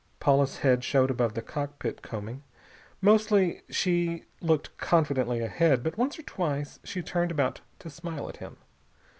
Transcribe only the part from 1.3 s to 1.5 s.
the